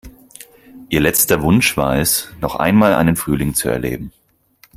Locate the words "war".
1.77-1.99